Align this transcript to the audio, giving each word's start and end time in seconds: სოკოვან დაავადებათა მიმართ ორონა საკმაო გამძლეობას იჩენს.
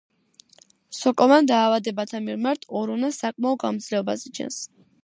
სოკოვან 0.99 1.49
დაავადებათა 1.51 2.23
მიმართ 2.29 2.67
ორონა 2.81 3.13
საკმაო 3.21 3.61
გამძლეობას 3.67 4.31
იჩენს. 4.33 4.63